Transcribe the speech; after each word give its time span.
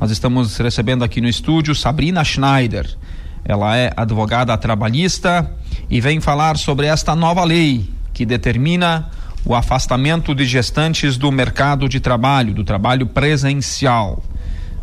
Nós 0.00 0.10
estamos 0.10 0.56
recebendo 0.56 1.04
aqui 1.04 1.20
no 1.20 1.28
estúdio 1.28 1.74
Sabrina 1.74 2.24
Schneider. 2.24 2.88
Ela 3.44 3.76
é 3.76 3.92
advogada 3.94 4.56
trabalhista 4.56 5.54
e 5.90 6.00
vem 6.00 6.22
falar 6.22 6.56
sobre 6.56 6.86
esta 6.86 7.14
nova 7.14 7.44
lei 7.44 7.90
que 8.14 8.24
determina 8.24 9.10
o 9.44 9.54
afastamento 9.54 10.34
de 10.34 10.46
gestantes 10.46 11.18
do 11.18 11.30
mercado 11.30 11.86
de 11.86 12.00
trabalho, 12.00 12.54
do 12.54 12.64
trabalho 12.64 13.08
presencial. 13.08 14.24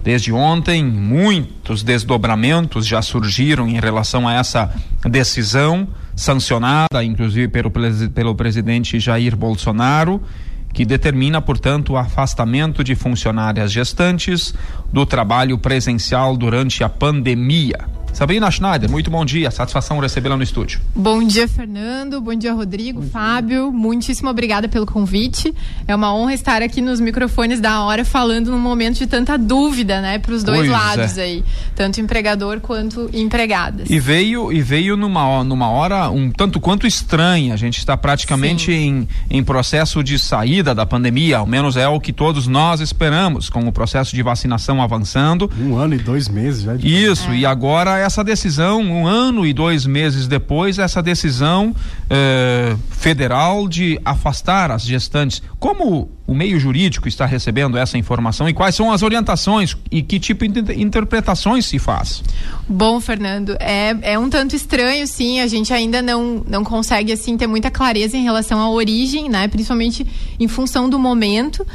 Desde 0.03 0.31
ontem, 0.31 0.85
muitos 0.85 1.81
desdobramentos 1.81 2.85
já 2.85 3.01
surgiram 3.01 3.67
em 3.67 3.79
relação 3.79 4.27
a 4.27 4.33
essa 4.33 4.71
decisão, 5.03 5.87
sancionada 6.15 7.03
inclusive 7.03 7.47
pelo, 7.47 7.71
pelo 8.13 8.35
presidente 8.35 8.99
Jair 8.99 9.35
Bolsonaro, 9.35 10.21
que 10.77 10.85
determina, 10.85 11.41
portanto, 11.41 11.93
o 11.93 11.97
afastamento 11.97 12.83
de 12.83 12.93
funcionárias 12.93 13.71
gestantes 13.71 14.53
do 14.93 15.07
trabalho 15.07 15.57
presencial 15.57 16.37
durante 16.37 16.83
a 16.83 16.87
pandemia. 16.87 17.79
Sabrina 18.17 18.49
Schneider, 18.49 18.89
muito 18.89 19.11
bom 19.11 19.23
dia. 19.23 19.51
Satisfação 19.51 19.99
recebê-la 19.99 20.35
no 20.35 20.41
estúdio. 20.41 20.81
Bom 20.95 21.23
dia, 21.23 21.47
Fernando. 21.47 22.19
Bom 22.19 22.33
dia, 22.33 22.51
Rodrigo, 22.51 22.99
bom 22.99 23.09
Fábio. 23.09 23.69
Dia. 23.69 23.79
Muitíssimo 23.79 24.27
obrigada 24.27 24.67
pelo 24.67 24.87
convite. 24.87 25.53
É 25.87 25.95
uma 25.95 26.11
honra 26.11 26.33
estar 26.33 26.63
aqui 26.63 26.81
nos 26.81 26.99
microfones 26.99 27.59
da 27.61 27.83
hora 27.83 28.03
falando 28.03 28.49
num 28.49 28.57
momento 28.57 28.97
de 28.97 29.05
tanta 29.05 29.37
dúvida, 29.37 30.01
né, 30.01 30.17
para 30.17 30.33
os 30.33 30.43
dois 30.43 30.61
pois 30.61 30.71
lados 30.71 31.15
é. 31.19 31.21
aí, 31.21 31.43
tanto 31.75 32.01
empregador 32.01 32.59
quanto 32.59 33.07
empregadas. 33.13 33.87
E 33.87 33.99
veio 33.99 34.51
e 34.51 34.63
veio 34.63 34.97
numa 34.97 35.43
numa 35.43 35.69
hora 35.69 36.09
um 36.09 36.31
tanto 36.31 36.59
quanto 36.59 36.87
estranha. 36.87 37.53
A 37.53 37.57
gente 37.57 37.77
está 37.77 37.95
praticamente 37.95 38.71
em, 38.71 39.07
em 39.29 39.43
processo 39.43 40.03
de 40.03 40.17
saída 40.17 40.73
da 40.73 40.87
pandemia, 40.87 41.37
ao 41.37 41.45
menos 41.45 41.77
é 41.77 41.87
o 41.87 41.99
que 41.99 42.11
todos 42.11 42.47
nós 42.47 42.81
esperamos, 42.81 43.47
com 43.47 43.67
o 43.67 43.71
processo 43.71 44.15
de 44.15 44.23
vacinação 44.23 44.81
avançando. 44.81 45.51
Um 45.61 45.77
ano 45.77 45.93
e 45.93 45.99
dois 45.99 46.27
meses 46.27 46.63
já. 46.63 46.75
De 46.75 46.87
Isso. 46.87 47.29
É. 47.29 47.37
E 47.37 47.45
agora 47.45 47.99
é 47.99 48.06
essa 48.07 48.23
decisão, 48.23 48.81
um 48.81 49.05
ano 49.05 49.45
e 49.45 49.53
dois 49.53 49.85
meses 49.85 50.27
depois, 50.27 50.79
essa 50.79 51.01
decisão 51.01 51.75
eh, 52.09 52.75
federal 52.89 53.67
de 53.67 53.99
afastar 54.03 54.71
as 54.71 54.83
gestantes. 54.83 55.41
Como 55.59 56.09
o 56.25 56.33
meio 56.33 56.59
jurídico 56.59 57.07
está 57.07 57.25
recebendo 57.25 57.77
essa 57.77 57.97
informação 57.97 58.49
e 58.49 58.53
quais 58.53 58.75
são 58.75 58.91
as 58.91 59.01
orientações 59.01 59.77
e 59.89 60.01
que 60.01 60.19
tipo 60.19 60.45
de 60.47 60.81
interpretações 60.81 61.65
se 61.65 61.79
faz? 61.79 62.21
Bom, 62.67 62.99
Fernando, 62.99 63.55
é, 63.59 63.95
é 64.01 64.19
um 64.19 64.29
tanto 64.29 64.55
estranho, 64.55 65.07
sim. 65.07 65.39
A 65.39 65.47
gente 65.47 65.73
ainda 65.73 66.01
não, 66.01 66.43
não 66.47 66.63
consegue 66.63 67.13
assim 67.13 67.37
ter 67.37 67.47
muita 67.47 67.71
clareza 67.71 68.17
em 68.17 68.23
relação 68.23 68.59
à 68.59 68.69
origem, 68.69 69.29
né? 69.29 69.47
Principalmente 69.47 70.05
em 70.39 70.47
função 70.47 70.89
do 70.89 70.99
momento 70.99 71.65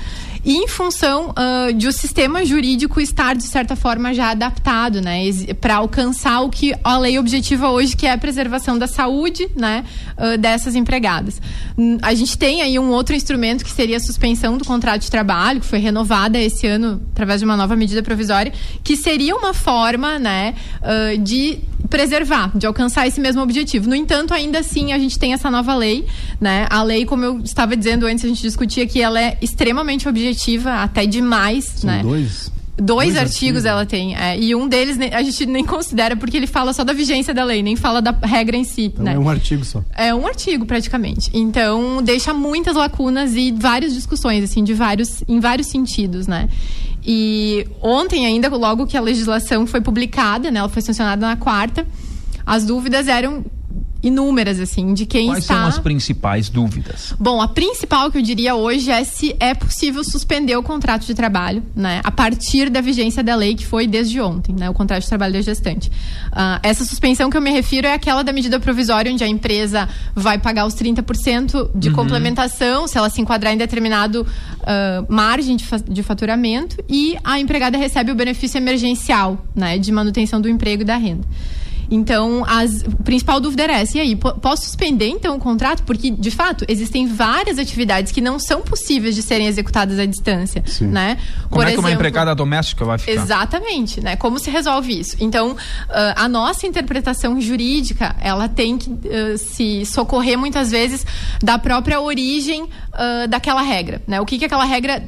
em 0.44 0.66
função 0.66 1.30
uh, 1.30 1.72
de 1.72 1.86
o 1.86 1.92
sistema 1.92 2.44
jurídico 2.44 3.00
estar 3.00 3.34
de 3.34 3.44
certa 3.44 3.76
forma 3.76 4.12
já 4.12 4.30
adaptado, 4.30 5.00
né, 5.00 5.22
para 5.60 5.76
alcançar 5.76 6.40
o 6.40 6.50
que 6.50 6.74
a 6.82 6.98
lei 6.98 7.18
objetiva 7.18 7.70
hoje, 7.70 7.96
que 7.96 8.06
é 8.06 8.12
a 8.12 8.18
preservação 8.18 8.76
da 8.76 8.86
saúde, 8.86 9.48
né, 9.54 9.84
uh, 10.18 10.36
dessas 10.36 10.74
empregadas. 10.74 11.40
Hum, 11.78 11.98
a 12.02 12.12
gente 12.14 12.36
tem 12.36 12.60
aí 12.60 12.78
um 12.78 12.90
outro 12.90 13.14
instrumento 13.14 13.64
que 13.64 13.70
seria 13.70 13.96
a 13.96 14.00
suspensão 14.00 14.58
do 14.58 14.64
contrato 14.64 15.02
de 15.02 15.10
trabalho, 15.10 15.60
que 15.60 15.66
foi 15.66 15.78
renovada 15.78 16.38
esse 16.38 16.66
ano 16.66 17.00
através 17.12 17.40
de 17.40 17.44
uma 17.44 17.56
nova 17.56 17.76
medida 17.76 18.02
provisória, 18.02 18.52
que 18.82 18.96
seria 18.96 19.36
uma 19.36 19.54
forma, 19.54 20.18
né, 20.18 20.54
uh, 20.82 21.18
de 21.18 21.60
preservar, 21.88 22.56
de 22.56 22.66
alcançar 22.66 23.06
esse 23.06 23.20
mesmo 23.20 23.42
objetivo. 23.42 23.88
No 23.88 23.94
entanto, 23.94 24.32
ainda 24.32 24.60
assim, 24.60 24.92
a 24.92 24.98
gente 24.98 25.18
tem 25.18 25.34
essa 25.34 25.50
nova 25.50 25.74
lei, 25.74 26.06
né? 26.40 26.66
A 26.70 26.82
lei, 26.82 27.04
como 27.04 27.22
eu 27.22 27.40
estava 27.40 27.76
dizendo 27.76 28.06
antes, 28.06 28.24
a 28.24 28.28
gente 28.28 28.40
discutia 28.40 28.86
que 28.86 29.00
ela 29.00 29.20
é 29.20 29.36
extremamente 29.42 30.08
objetiva, 30.08 30.31
até 30.66 31.06
demais, 31.06 31.64
São 31.64 31.90
né? 31.90 32.02
Dois. 32.02 32.50
Dois, 32.74 33.12
Dois 33.12 33.16
artigos, 33.16 33.34
artigos, 33.34 33.64
ela 33.66 33.84
tem. 33.84 34.16
É, 34.16 34.38
e 34.38 34.54
um 34.54 34.66
deles 34.66 34.98
a 35.12 35.22
gente 35.22 35.44
nem 35.44 35.64
considera 35.64 36.16
porque 36.16 36.36
ele 36.36 36.46
fala 36.46 36.72
só 36.72 36.82
da 36.82 36.94
vigência 36.94 37.34
da 37.34 37.44
lei, 37.44 37.62
nem 37.62 37.76
fala 37.76 38.00
da 38.00 38.12
regra 38.22 38.56
em 38.56 38.64
si. 38.64 38.84
Então 38.84 39.04
né? 39.04 39.12
É 39.12 39.18
um 39.18 39.28
artigo 39.28 39.64
só. 39.64 39.84
É 39.94 40.14
um 40.14 40.26
artigo, 40.26 40.64
praticamente. 40.64 41.30
Então, 41.34 42.02
deixa 42.02 42.32
muitas 42.32 42.74
lacunas 42.74 43.36
e 43.36 43.52
várias 43.52 43.92
discussões, 43.92 44.42
assim, 44.42 44.64
de 44.64 44.72
vários, 44.72 45.22
em 45.28 45.38
vários 45.38 45.66
sentidos, 45.66 46.26
né? 46.26 46.48
E 47.04 47.66
ontem, 47.80 48.24
ainda, 48.24 48.48
logo 48.48 48.86
que 48.86 48.96
a 48.96 49.00
legislação 49.00 49.66
foi 49.66 49.82
publicada, 49.82 50.50
né? 50.50 50.60
Ela 50.60 50.68
foi 50.68 50.80
sancionada 50.80 51.26
na 51.26 51.36
quarta, 51.36 51.86
as 52.46 52.64
dúvidas 52.64 53.06
eram 53.06 53.44
inúmeras, 54.02 54.58
assim, 54.58 54.92
de 54.92 55.06
quem 55.06 55.28
Quais 55.28 55.44
está... 55.44 55.54
são 55.54 55.66
as 55.66 55.78
principais 55.78 56.48
dúvidas? 56.48 57.14
Bom, 57.18 57.40
a 57.40 57.46
principal 57.46 58.10
que 58.10 58.18
eu 58.18 58.22
diria 58.22 58.54
hoje 58.54 58.90
é 58.90 59.04
se 59.04 59.36
é 59.38 59.54
possível 59.54 60.02
suspender 60.02 60.56
o 60.56 60.62
contrato 60.62 61.06
de 61.06 61.14
trabalho, 61.14 61.62
né? 61.74 62.00
A 62.02 62.10
partir 62.10 62.68
da 62.68 62.80
vigência 62.80 63.22
da 63.22 63.34
lei, 63.36 63.54
que 63.54 63.64
foi 63.64 63.86
desde 63.86 64.20
ontem, 64.20 64.54
né? 64.54 64.68
O 64.68 64.74
contrato 64.74 65.02
de 65.02 65.08
trabalho 65.08 65.32
da 65.34 65.40
gestante. 65.40 65.88
Uh, 65.88 66.58
essa 66.62 66.84
suspensão 66.84 67.30
que 67.30 67.36
eu 67.36 67.40
me 67.40 67.50
refiro 67.50 67.86
é 67.86 67.94
aquela 67.94 68.24
da 68.24 68.32
medida 68.32 68.58
provisória, 68.58 69.12
onde 69.12 69.22
a 69.22 69.28
empresa 69.28 69.88
vai 70.14 70.38
pagar 70.38 70.66
os 70.66 70.74
30% 70.74 71.70
de 71.74 71.88
uhum. 71.88 71.94
complementação, 71.94 72.88
se 72.88 72.98
ela 72.98 73.08
se 73.08 73.20
enquadrar 73.20 73.52
em 73.52 73.56
determinado 73.56 74.22
uh, 74.22 75.12
margem 75.12 75.56
de, 75.56 75.64
fa 75.64 75.78
de 75.78 76.02
faturamento, 76.02 76.82
e 76.88 77.16
a 77.22 77.38
empregada 77.38 77.78
recebe 77.78 78.10
o 78.10 78.14
benefício 78.14 78.58
emergencial, 78.58 79.46
né? 79.54 79.78
De 79.78 79.92
manutenção 79.92 80.40
do 80.40 80.48
emprego 80.48 80.82
e 80.82 80.84
da 80.84 80.96
renda. 80.96 81.26
Então, 81.90 82.44
as, 82.46 82.82
a 82.84 83.02
principal 83.02 83.40
dúvida 83.40 83.64
era 83.64 83.78
essa. 83.78 83.98
E 83.98 84.00
aí, 84.00 84.16
posso 84.16 84.64
suspender 84.64 85.08
então 85.08 85.36
o 85.36 85.38
contrato? 85.38 85.82
Porque, 85.82 86.10
de 86.10 86.30
fato, 86.30 86.64
existem 86.68 87.06
várias 87.06 87.58
atividades 87.58 88.12
que 88.12 88.20
não 88.20 88.38
são 88.38 88.62
possíveis 88.62 89.14
de 89.14 89.22
serem 89.22 89.46
executadas 89.46 89.98
à 89.98 90.06
distância. 90.06 90.62
Sim. 90.66 90.86
Né? 90.86 91.18
Como 91.48 91.50
Por 91.50 91.62
é 91.62 91.64
que 91.64 91.72
exemplo, 91.72 91.88
uma 91.88 91.94
empregada 91.94 92.34
doméstica 92.34 92.84
vai 92.84 92.98
ficar? 92.98 93.12
Exatamente, 93.12 94.00
né? 94.00 94.16
Como 94.16 94.38
se 94.38 94.50
resolve 94.50 94.98
isso? 94.98 95.16
Então, 95.20 95.52
uh, 95.52 95.56
a 96.16 96.28
nossa 96.28 96.66
interpretação 96.66 97.40
jurídica, 97.40 98.16
ela 98.20 98.48
tem 98.48 98.78
que 98.78 98.90
uh, 98.90 99.38
se 99.38 99.84
socorrer 99.84 100.38
muitas 100.38 100.70
vezes 100.70 101.06
da 101.42 101.58
própria 101.58 102.00
origem 102.00 102.62
uh, 102.62 103.28
daquela 103.28 103.62
regra, 103.62 104.02
né? 104.06 104.20
O 104.20 104.26
que, 104.26 104.38
que 104.38 104.44
aquela 104.44 104.64
regra 104.64 105.02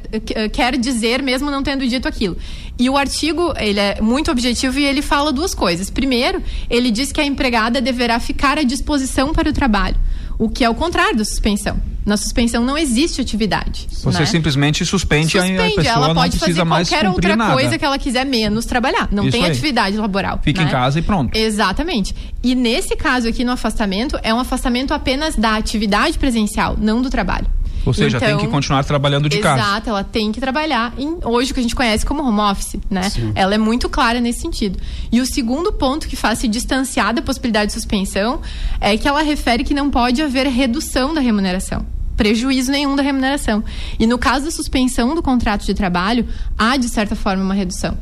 quer 0.51 0.77
dizer, 0.77 1.21
mesmo 1.21 1.49
não 1.49 1.63
tendo 1.63 1.87
dito 1.87 2.07
aquilo. 2.07 2.37
E 2.77 2.89
o 2.89 2.97
artigo, 2.97 3.53
ele 3.57 3.79
é 3.79 4.01
muito 4.01 4.29
objetivo 4.29 4.77
e 4.79 4.85
ele 4.85 5.01
fala 5.01 5.31
duas 5.31 5.53
coisas. 5.53 5.89
Primeiro, 5.89 6.43
ele 6.69 6.91
diz 6.91 7.11
que 7.11 7.21
a 7.21 7.25
empregada 7.25 7.81
deverá 7.81 8.19
ficar 8.19 8.57
à 8.57 8.63
disposição 8.63 9.33
para 9.33 9.49
o 9.49 9.53
trabalho, 9.53 9.95
o 10.37 10.49
que 10.49 10.63
é 10.63 10.69
o 10.69 10.75
contrário 10.75 11.17
da 11.17 11.23
suspensão. 11.23 11.79
Na 12.05 12.17
suspensão 12.17 12.63
não 12.63 12.77
existe 12.77 13.19
atividade. 13.19 13.87
Você 13.89 14.19
né? 14.19 14.25
simplesmente 14.27 14.85
suspende, 14.85 15.31
suspende 15.31 15.59
a 15.59 15.65
pessoa 15.75 16.05
ela 16.05 16.13
pode 16.13 16.37
fazer 16.37 16.63
qualquer 16.63 17.07
outra 17.09 17.35
nada. 17.35 17.53
coisa 17.53 17.79
que 17.79 17.85
ela 17.85 17.97
quiser 17.97 18.25
menos 18.25 18.65
trabalhar. 18.65 19.09
Não 19.11 19.23
Isso 19.23 19.31
tem 19.31 19.43
aí. 19.43 19.49
atividade 19.49 19.97
laboral. 19.97 20.39
Fica 20.43 20.61
né? 20.61 20.67
em 20.67 20.71
casa 20.71 20.99
e 20.99 21.01
pronto. 21.01 21.35
Exatamente. 21.35 22.13
E 22.43 22.53
nesse 22.53 22.95
caso 22.95 23.27
aqui 23.27 23.43
no 23.43 23.53
afastamento 23.53 24.19
é 24.21 24.31
um 24.31 24.39
afastamento 24.39 24.93
apenas 24.93 25.35
da 25.35 25.55
atividade 25.55 26.19
presencial, 26.19 26.77
não 26.79 27.01
do 27.01 27.09
trabalho. 27.09 27.47
Ou 27.85 27.93
seja, 27.93 28.17
então, 28.17 28.27
tem 28.27 28.37
que 28.37 28.43
então, 28.43 28.53
continuar 28.53 28.83
trabalhando 28.83 29.29
de 29.29 29.37
exato, 29.37 29.55
casa. 29.55 29.69
Exato, 29.71 29.89
ela 29.89 30.03
tem 30.03 30.31
que 30.31 30.39
trabalhar 30.39 30.93
em, 30.97 31.17
hoje 31.23 31.51
o 31.51 31.53
que 31.53 31.59
a 31.59 31.63
gente 31.63 31.75
conhece 31.75 32.05
como 32.05 32.23
home 32.23 32.39
office, 32.39 32.77
né? 32.89 33.09
Sim. 33.09 33.31
Ela 33.35 33.55
é 33.55 33.57
muito 33.57 33.87
clara 33.89 34.19
nesse 34.19 34.41
sentido. 34.41 34.79
E 35.11 35.21
o 35.21 35.25
segundo 35.25 35.71
ponto 35.73 36.07
que 36.07 36.15
faz 36.15 36.39
se 36.39 36.47
distanciar 36.47 37.13
da 37.13 37.21
possibilidade 37.21 37.67
de 37.67 37.73
suspensão 37.73 38.41
é 38.81 38.97
que 38.97 39.07
ela 39.07 39.21
refere 39.21 39.63
que 39.63 39.73
não 39.73 39.89
pode 39.89 40.21
haver 40.21 40.47
redução 40.47 41.13
da 41.13 41.21
remuneração 41.21 41.85
prejuízo 42.15 42.71
nenhum 42.71 42.95
da 42.95 43.03
remuneração. 43.03 43.63
E 43.99 44.07
no 44.07 44.17
caso 44.17 44.45
da 44.45 44.51
suspensão 44.51 45.13
do 45.13 45.21
contrato 45.21 45.65
de 45.65 45.73
trabalho, 45.73 46.25
há 46.57 46.77
de 46.77 46.87
certa 46.87 47.15
forma 47.15 47.43
uma 47.43 47.53
redução. 47.53 47.97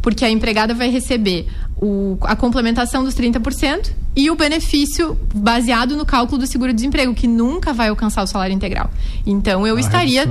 Porque 0.00 0.24
a 0.24 0.30
empregada 0.30 0.74
vai 0.74 0.90
receber 0.90 1.46
o, 1.76 2.16
a 2.22 2.34
complementação 2.34 3.04
dos 3.04 3.14
30% 3.14 3.92
e 4.18 4.32
o 4.32 4.34
benefício 4.34 5.16
baseado 5.32 5.96
no 5.96 6.04
cálculo 6.04 6.38
do 6.38 6.46
seguro-desemprego, 6.48 7.14
que 7.14 7.28
nunca 7.28 7.72
vai 7.72 7.88
alcançar 7.88 8.24
o 8.24 8.26
salário 8.26 8.52
integral. 8.52 8.90
Então 9.24 9.64
eu 9.64 9.78
estaria 9.78 10.28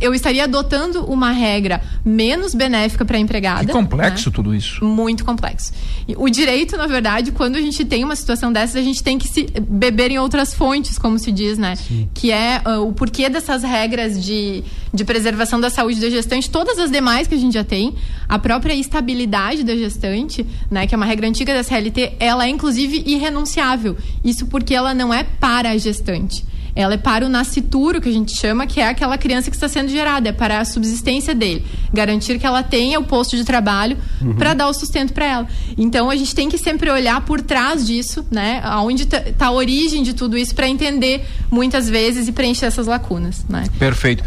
eu 0.00 0.14
estaria 0.14 0.44
adotando 0.44 1.04
uma 1.04 1.32
regra 1.32 1.82
menos 2.02 2.54
benéfica 2.54 3.04
para 3.04 3.18
a 3.18 3.20
empregada. 3.20 3.66
Que 3.66 3.72
complexo 3.72 4.30
né? 4.30 4.34
tudo 4.34 4.54
isso. 4.54 4.82
Muito 4.82 5.22
complexo. 5.22 5.70
O 6.16 6.30
direito, 6.30 6.78
na 6.78 6.86
verdade, 6.86 7.30
quando 7.30 7.56
a 7.56 7.60
gente 7.60 7.84
tem 7.84 8.04
uma 8.04 8.16
situação 8.16 8.50
dessas, 8.50 8.76
a 8.76 8.82
gente 8.82 9.02
tem 9.02 9.18
que 9.18 9.28
se 9.28 9.46
beber 9.68 10.10
em 10.10 10.18
outras 10.18 10.54
fontes, 10.54 10.98
como 10.98 11.18
se 11.18 11.30
diz, 11.30 11.58
né? 11.58 11.76
Sim. 11.76 12.08
Que 12.14 12.32
é 12.32 12.62
uh, 12.64 12.88
o 12.88 12.94
porquê 12.94 13.28
dessas 13.28 13.62
regras 13.62 14.24
de, 14.24 14.64
de 14.94 15.04
preservação 15.04 15.60
da 15.60 15.68
saúde 15.68 16.00
da 16.00 16.08
gestante, 16.08 16.48
todas 16.48 16.78
as 16.78 16.90
demais 16.90 17.28
que 17.28 17.34
a 17.34 17.38
gente 17.38 17.52
já 17.52 17.64
tem, 17.64 17.94
a 18.26 18.38
própria 18.38 18.74
estabilidade 18.74 19.62
da 19.62 19.76
gestante, 19.76 20.46
né? 20.70 20.86
que 20.86 20.94
é 20.94 20.96
uma 20.96 21.06
regra 21.06 21.28
antiga 21.28 21.54
da 21.54 21.62
CLT, 21.62 22.14
ela 22.18 22.46
é 22.46 22.48
inclusive 22.48 23.02
irrenunciável. 23.26 23.96
Isso 24.24 24.46
porque 24.46 24.74
ela 24.74 24.94
não 24.94 25.12
é 25.12 25.24
para 25.24 25.70
a 25.70 25.78
gestante. 25.78 26.44
Ela 26.74 26.94
é 26.94 26.98
para 26.98 27.24
o 27.24 27.28
nascituro, 27.28 28.02
que 28.02 28.08
a 28.10 28.12
gente 28.12 28.36
chama, 28.36 28.66
que 28.66 28.80
é 28.80 28.88
aquela 28.88 29.16
criança 29.16 29.50
que 29.50 29.56
está 29.56 29.66
sendo 29.66 29.88
gerada, 29.88 30.28
é 30.28 30.32
para 30.32 30.60
a 30.60 30.64
subsistência 30.64 31.34
dele. 31.34 31.64
Garantir 31.90 32.38
que 32.38 32.44
ela 32.44 32.62
tenha 32.62 33.00
o 33.00 33.04
posto 33.04 33.34
de 33.34 33.44
trabalho 33.44 33.96
uhum. 34.20 34.34
para 34.34 34.52
dar 34.52 34.68
o 34.68 34.74
sustento 34.74 35.14
para 35.14 35.24
ela. 35.24 35.48
Então 35.78 36.10
a 36.10 36.16
gente 36.16 36.34
tem 36.34 36.50
que 36.50 36.58
sempre 36.58 36.90
olhar 36.90 37.22
por 37.22 37.40
trás 37.40 37.86
disso, 37.86 38.26
né? 38.30 38.62
Onde 38.82 39.04
está 39.04 39.20
tá 39.20 39.46
a 39.46 39.52
origem 39.52 40.02
de 40.02 40.12
tudo 40.12 40.36
isso 40.36 40.54
para 40.54 40.68
entender 40.68 41.24
muitas 41.50 41.88
vezes 41.88 42.28
e 42.28 42.32
preencher 42.32 42.66
essas 42.66 42.86
lacunas, 42.86 43.42
né? 43.48 43.64
Perfeito. 43.78 44.22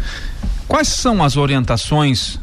Quais 0.66 0.88
são 0.88 1.22
as 1.22 1.36
orientações 1.36 2.40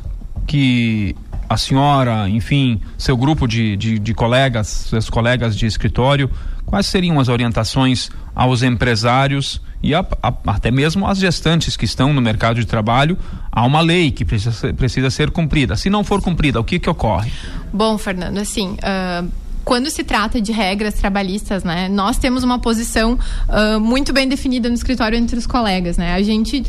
que 0.48 1.14
a 1.50 1.58
senhora, 1.58 2.30
enfim, 2.30 2.82
seu 2.98 3.16
grupo 3.16 3.48
de, 3.48 3.76
de, 3.78 4.00
de 4.00 4.14
colegas, 4.14 4.68
seus 4.68 5.10
colegas 5.10 5.56
de 5.56 5.66
escritório, 5.66 6.30
quais 6.66 6.86
seriam 6.86 7.20
as 7.20 7.28
orientações 7.28 8.10
aos 8.36 8.64
empresários 8.64 9.62
e 9.82 9.94
a, 9.94 10.06
a, 10.22 10.34
até 10.48 10.72
mesmo 10.72 11.08
às 11.08 11.18
gestantes 11.18 11.78
que 11.78 11.86
estão 11.86 12.14
no 12.14 12.22
mercado 12.22 12.60
de 12.60 12.66
trabalho? 12.66 13.18
Há 13.52 13.66
uma 13.66 13.82
lei 13.82 14.12
que 14.12 14.26
precisa 14.26 14.52
ser, 14.52 14.74
precisa 14.74 15.10
ser 15.10 15.32
cumprida. 15.32 15.76
Se 15.76 15.90
não 15.90 16.04
for 16.04 16.22
cumprida, 16.22 16.60
o 16.60 16.64
que, 16.64 16.80
que 16.80 16.90
ocorre? 16.90 17.32
Bom, 17.72 17.98
Fernando, 17.98 18.38
assim. 18.38 18.78
Uh 18.84 19.48
quando 19.68 19.90
se 19.90 20.02
trata 20.02 20.40
de 20.40 20.54
regras 20.54 20.94
trabalhistas, 20.94 21.62
né, 21.62 21.90
nós 21.90 22.18
temos 22.18 22.42
uma 22.42 22.58
posição 22.58 23.20
uh, 23.50 23.78
muito 23.82 24.14
bem 24.14 24.26
definida 24.26 24.70
no 24.70 24.76
escritório 24.76 25.18
entre 25.18 25.38
os 25.38 25.46
colegas, 25.46 25.98
né? 25.98 26.14
A 26.14 26.22
gente 26.22 26.64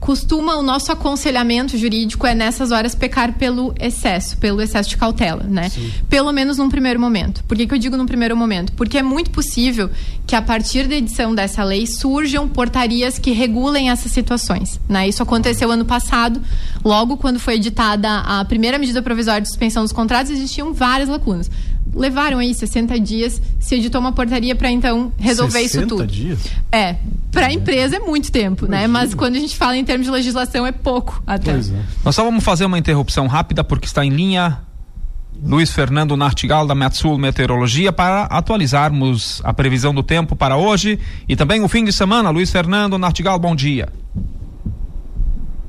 costuma 0.00 0.56
o 0.56 0.62
nosso 0.62 0.92
aconselhamento 0.92 1.76
jurídico 1.76 2.26
é 2.26 2.34
nessas 2.34 2.70
horas 2.70 2.94
pecar 2.94 3.34
pelo 3.34 3.74
excesso, 3.80 4.36
pelo 4.38 4.60
excesso 4.60 4.88
de 4.88 4.96
cautela, 4.96 5.42
né? 5.44 5.68
Sim. 5.68 5.90
Pelo 6.08 6.32
menos 6.32 6.58
num 6.58 6.68
primeiro 6.68 7.00
momento. 7.00 7.42
Por 7.44 7.56
que, 7.56 7.66
que 7.66 7.74
eu 7.74 7.78
digo 7.78 7.96
num 7.96 8.06
primeiro 8.06 8.36
momento? 8.36 8.72
Porque 8.72 8.98
é 8.98 9.02
muito 9.02 9.30
possível 9.30 9.90
que 10.26 10.36
a 10.36 10.42
partir 10.42 10.86
da 10.86 10.94
edição 10.94 11.34
dessa 11.34 11.64
lei 11.64 11.86
surjam 11.86 12.48
portarias 12.48 13.18
que 13.18 13.32
regulem 13.32 13.90
essas 13.90 14.12
situações, 14.12 14.80
né? 14.88 15.08
Isso 15.08 15.22
aconteceu 15.22 15.70
ano 15.70 15.84
passado, 15.84 16.40
logo 16.84 17.16
quando 17.16 17.38
foi 17.40 17.54
editada 17.54 18.08
a 18.20 18.44
primeira 18.44 18.78
medida 18.78 19.02
provisória 19.02 19.40
de 19.40 19.48
suspensão 19.48 19.82
dos 19.82 19.92
contratos, 19.92 20.30
existiam 20.30 20.72
várias 20.72 21.08
lacunas 21.08 21.50
levaram 21.94 22.38
aí 22.38 22.54
60 22.54 22.98
dias, 23.00 23.40
se 23.58 23.74
editou 23.76 24.00
uma 24.00 24.12
portaria 24.12 24.54
para 24.54 24.70
então 24.70 25.12
resolver 25.18 25.60
isso 25.60 25.80
tudo. 25.82 25.98
60 25.98 26.06
dias? 26.06 26.38
É, 26.70 26.96
para 27.30 27.46
a 27.46 27.52
empresa 27.52 27.96
é 27.96 27.98
muito 27.98 28.30
tempo, 28.30 28.66
né? 28.66 28.84
Imagina. 28.84 28.88
né? 28.88 29.06
Mas 29.06 29.14
quando 29.14 29.36
a 29.36 29.38
gente 29.38 29.56
fala 29.56 29.76
em 29.76 29.84
termos 29.84 30.06
de 30.06 30.12
legislação 30.12 30.66
é 30.66 30.72
pouco 30.72 31.22
até. 31.26 31.52
Pois 31.52 31.72
é. 31.72 31.76
Nós 32.04 32.14
só 32.14 32.24
vamos 32.24 32.44
fazer 32.44 32.64
uma 32.64 32.78
interrupção 32.78 33.26
rápida 33.26 33.62
porque 33.62 33.86
está 33.86 34.04
em 34.04 34.10
linha 34.10 34.60
Luiz 35.42 35.72
Fernando 35.72 36.16
Nartigal 36.16 36.66
da 36.66 36.74
Metsul 36.74 37.16
Meteorologia 37.16 37.92
para 37.92 38.24
atualizarmos 38.24 39.40
a 39.44 39.54
previsão 39.54 39.94
do 39.94 40.02
tempo 40.02 40.34
para 40.34 40.56
hoje 40.56 40.98
e 41.28 41.36
também 41.36 41.62
o 41.62 41.68
fim 41.68 41.84
de 41.84 41.92
semana. 41.92 42.30
Luiz 42.30 42.50
Fernando 42.50 42.98
Nartigal, 42.98 43.38
bom 43.38 43.54
dia. 43.54 43.88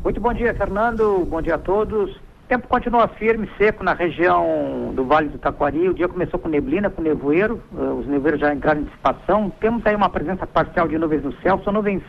Muito 0.04 0.19
bom 0.19 0.33
dia, 0.33 0.54
Fernando. 0.56 1.27
Bom 1.30 1.42
dia 1.42 1.56
a 1.56 1.60
todos 1.60 2.29
tempo 2.50 2.68
continua 2.68 3.07
firme, 3.07 3.48
seco 3.60 3.84
na 3.84 3.94
região 3.94 4.92
do 4.96 5.06
Vale 5.06 5.30
do 5.30 5.38
Taquari. 5.38 5.88
O 5.88 5.94
dia 5.94 6.07
começou 6.07 6.40
com 6.40 6.50
neblina, 6.50 6.90
com 6.90 7.00
nevoeiro. 7.00 7.62
Uh, 7.72 8.00
os 8.00 8.07
nevoeiros 8.07 8.42
já 8.42 8.51
entraram 8.51 8.81
em 8.81 8.86
dissipação. 8.86 9.51
Temos 9.62 9.86
aí 9.86 9.96
uma 9.96 10.10
presença 10.10 10.48
parcial 10.48 10.88
de 10.88 10.98
nuvens 10.98 11.24
no 11.24 11.31
céu. 11.44 11.62
São 11.63 11.72
nuvens 11.72 12.01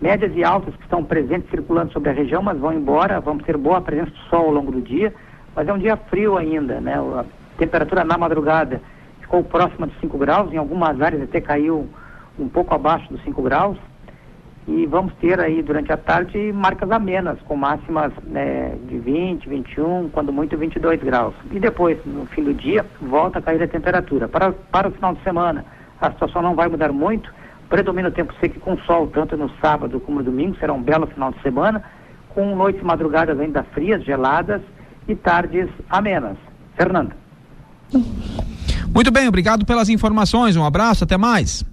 médias 0.00 0.30
e 0.36 0.44
altas 0.44 0.76
que 0.76 0.82
estão 0.82 1.02
presentes, 1.02 1.50
circulando 1.50 1.92
sobre 1.92 2.08
a 2.08 2.12
região, 2.12 2.40
mas 2.40 2.56
vão 2.56 2.72
embora. 2.72 3.20
Vamos 3.20 3.44
ter 3.44 3.56
boa 3.56 3.80
presença 3.80 4.12
do 4.12 4.18
sol 4.30 4.44
ao 4.44 4.52
longo 4.52 4.70
do 4.70 4.80
dia. 4.80 5.12
Mas 5.56 5.66
é 5.66 5.72
um 5.72 5.78
dia 5.78 5.96
frio 5.96 6.36
ainda, 6.36 6.80
né? 6.80 6.94
A 6.94 7.24
temperatura 7.58 8.04
na 8.04 8.16
madrugada 8.16 8.80
ficou 9.20 9.42
próxima 9.42 9.88
de 9.88 9.98
5 9.98 10.16
graus. 10.18 10.52
Em 10.52 10.56
algumas 10.56 11.02
áreas 11.02 11.20
até 11.20 11.40
caiu 11.40 11.88
um 12.38 12.48
pouco 12.48 12.72
abaixo 12.76 13.12
dos 13.12 13.20
5 13.24 13.42
graus 13.42 13.76
e 14.68 14.84
vamos 14.84 15.14
ter 15.14 15.40
aí 15.40 15.62
durante 15.62 15.90
a 15.90 15.96
tarde 15.96 16.52
marcas 16.52 16.90
amenas, 16.90 17.40
com 17.46 17.56
máximas 17.56 18.12
né, 18.24 18.76
de 18.86 18.98
20, 18.98 19.48
21, 19.48 20.10
quando 20.10 20.30
muito 20.30 20.58
22 20.58 21.02
graus. 21.02 21.34
E 21.50 21.58
depois, 21.58 21.96
no 22.04 22.26
fim 22.26 22.44
do 22.44 22.52
dia, 22.52 22.84
volta 23.00 23.38
a 23.38 23.42
cair 23.42 23.62
a 23.62 23.66
temperatura. 23.66 24.28
Para, 24.28 24.52
para 24.52 24.88
o 24.88 24.90
final 24.90 25.14
de 25.14 25.22
semana, 25.22 25.64
a 25.98 26.10
situação 26.10 26.42
não 26.42 26.54
vai 26.54 26.68
mudar 26.68 26.92
muito, 26.92 27.32
predomina 27.70 28.08
o 28.08 28.12
tempo 28.12 28.34
seco 28.40 28.60
com 28.60 28.76
sol, 28.80 29.06
tanto 29.06 29.38
no 29.38 29.50
sábado 29.58 29.98
como 30.00 30.18
no 30.18 30.24
domingo, 30.24 30.54
será 30.58 30.74
um 30.74 30.82
belo 30.82 31.06
final 31.06 31.32
de 31.32 31.40
semana, 31.40 31.82
com 32.28 32.54
noites 32.54 32.82
e 32.82 32.84
madrugadas 32.84 33.40
ainda 33.40 33.62
frias, 33.72 34.04
geladas 34.04 34.60
e 35.08 35.14
tardes 35.14 35.70
amenas. 35.88 36.36
Fernanda. 36.76 37.16
Muito 38.94 39.10
bem, 39.10 39.28
obrigado 39.28 39.64
pelas 39.64 39.88
informações, 39.88 40.56
um 40.56 40.64
abraço, 40.64 41.04
até 41.04 41.16
mais. 41.16 41.64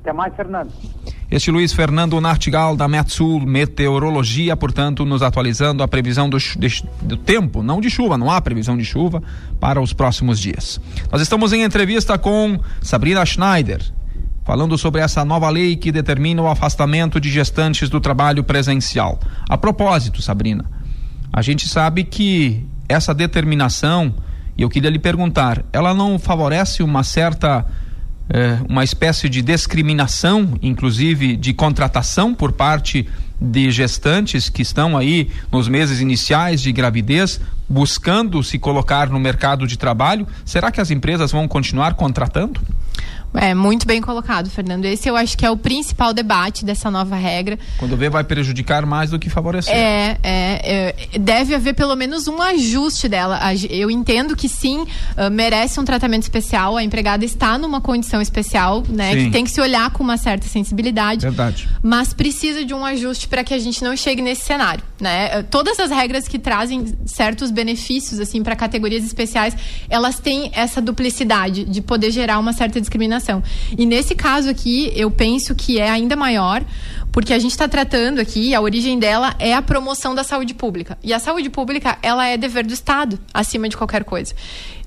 Até 0.00 0.12
mais, 0.12 0.32
Fernando. 0.36 0.70
Este 1.30 1.48
Luiz 1.48 1.72
Fernando 1.72 2.20
Nartigal 2.20 2.76
da 2.76 2.88
Metsul 2.88 3.46
Meteorologia, 3.46 4.56
portanto, 4.56 5.04
nos 5.04 5.22
atualizando 5.22 5.80
a 5.80 5.86
previsão 5.86 6.28
do, 6.28 6.36
de, 6.38 6.84
do, 7.02 7.16
tempo, 7.16 7.62
não 7.62 7.80
de 7.80 7.88
chuva, 7.88 8.18
não 8.18 8.28
há 8.28 8.40
previsão 8.40 8.76
de 8.76 8.84
chuva 8.84 9.22
para 9.60 9.80
os 9.80 9.92
próximos 9.92 10.40
dias. 10.40 10.80
Nós 11.08 11.22
estamos 11.22 11.52
em 11.52 11.62
entrevista 11.62 12.18
com 12.18 12.58
Sabrina 12.82 13.24
Schneider, 13.24 13.80
falando 14.44 14.76
sobre 14.76 15.02
essa 15.02 15.24
nova 15.24 15.48
lei 15.50 15.76
que 15.76 15.92
determina 15.92 16.42
o 16.42 16.48
afastamento 16.48 17.20
de 17.20 17.30
gestantes 17.30 17.88
do 17.88 18.00
trabalho 18.00 18.42
presencial. 18.42 19.20
A 19.48 19.56
propósito, 19.56 20.20
Sabrina, 20.20 20.64
a 21.32 21.42
gente 21.42 21.68
sabe 21.68 22.02
que 22.02 22.66
essa 22.88 23.14
determinação, 23.14 24.12
e 24.58 24.62
eu 24.62 24.68
queria 24.68 24.90
lhe 24.90 24.98
perguntar, 24.98 25.64
ela 25.72 25.94
não 25.94 26.18
favorece 26.18 26.82
uma 26.82 27.04
certa 27.04 27.64
é, 28.32 28.58
uma 28.68 28.84
espécie 28.84 29.28
de 29.28 29.42
discriminação, 29.42 30.54
inclusive 30.62 31.36
de 31.36 31.52
contratação 31.52 32.32
por 32.32 32.52
parte 32.52 33.08
de 33.40 33.70
gestantes 33.70 34.48
que 34.48 34.62
estão 34.62 34.96
aí 34.96 35.30
nos 35.50 35.66
meses 35.66 36.00
iniciais 36.00 36.60
de 36.60 36.70
gravidez, 36.70 37.40
buscando 37.68 38.42
se 38.42 38.58
colocar 38.58 39.08
no 39.08 39.18
mercado 39.18 39.66
de 39.66 39.76
trabalho. 39.76 40.26
Será 40.44 40.70
que 40.70 40.80
as 40.80 40.90
empresas 40.90 41.32
vão 41.32 41.48
continuar 41.48 41.94
contratando? 41.94 42.60
É, 43.34 43.54
muito 43.54 43.86
bem 43.86 44.00
colocado, 44.00 44.50
Fernando. 44.50 44.84
Esse 44.84 45.08
eu 45.08 45.16
acho 45.16 45.38
que 45.38 45.46
é 45.46 45.50
o 45.50 45.56
principal 45.56 46.12
debate 46.12 46.64
dessa 46.64 46.90
nova 46.90 47.14
regra. 47.14 47.58
Quando 47.78 47.96
vê, 47.96 48.08
vai 48.08 48.24
prejudicar 48.24 48.84
mais 48.84 49.10
do 49.10 49.18
que 49.18 49.30
favorecer. 49.30 49.72
É, 49.72 50.18
é, 50.22 50.94
é 51.12 51.18
deve 51.18 51.54
haver 51.54 51.74
pelo 51.74 51.94
menos 51.94 52.26
um 52.26 52.42
ajuste 52.42 53.08
dela. 53.08 53.38
Eu 53.68 53.90
entendo 53.90 54.34
que 54.34 54.48
sim, 54.48 54.80
uh, 54.80 55.30
merece 55.30 55.78
um 55.78 55.84
tratamento 55.84 56.22
especial. 56.22 56.76
A 56.76 56.82
empregada 56.82 57.24
está 57.24 57.56
numa 57.56 57.80
condição 57.80 58.20
especial, 58.20 58.82
né? 58.88 59.12
Sim. 59.12 59.24
Que 59.26 59.30
tem 59.30 59.44
que 59.44 59.50
se 59.50 59.60
olhar 59.60 59.90
com 59.90 60.02
uma 60.02 60.16
certa 60.16 60.48
sensibilidade. 60.48 61.22
Verdade. 61.22 61.68
Mas 61.82 62.12
precisa 62.12 62.64
de 62.64 62.74
um 62.74 62.84
ajuste 62.84 63.28
para 63.28 63.44
que 63.44 63.54
a 63.54 63.58
gente 63.58 63.82
não 63.84 63.96
chegue 63.96 64.22
nesse 64.22 64.42
cenário, 64.42 64.82
né? 65.00 65.42
Todas 65.44 65.78
as 65.78 65.90
regras 65.90 66.26
que 66.26 66.38
trazem 66.38 66.84
certos 67.06 67.50
benefícios, 67.50 68.18
assim, 68.18 68.42
para 68.42 68.56
categorias 68.56 69.04
especiais, 69.04 69.54
elas 69.88 70.18
têm 70.18 70.50
essa 70.52 70.80
duplicidade 70.80 71.64
de 71.64 71.80
poder 71.80 72.10
gerar 72.10 72.38
uma 72.38 72.52
certa 72.52 72.80
discriminação 72.80 73.19
discriminação. 73.20 73.42
E 73.76 73.86
nesse 73.86 74.14
caso 74.14 74.48
aqui, 74.48 74.90
eu 74.96 75.10
penso 75.10 75.54
que 75.54 75.78
é 75.78 75.88
ainda 75.88 76.16
maior, 76.16 76.64
porque 77.12 77.32
a 77.32 77.38
gente 77.38 77.52
está 77.52 77.68
tratando 77.68 78.20
aqui, 78.20 78.54
a 78.54 78.60
origem 78.60 78.98
dela 78.98 79.34
é 79.38 79.54
a 79.54 79.62
promoção 79.62 80.14
da 80.14 80.24
saúde 80.24 80.54
pública. 80.54 80.98
E 81.02 81.12
a 81.12 81.18
saúde 81.18 81.50
pública, 81.50 81.98
ela 82.02 82.26
é 82.26 82.36
dever 82.36 82.66
do 82.66 82.72
Estado, 82.72 83.18
acima 83.32 83.68
de 83.68 83.76
qualquer 83.76 84.04
coisa 84.04 84.34